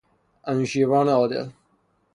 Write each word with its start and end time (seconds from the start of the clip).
انوشیروان 0.47 1.09
عادل 1.09 1.49